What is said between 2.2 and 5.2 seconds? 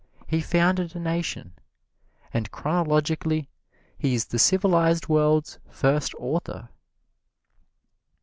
And chronologically he is the civilized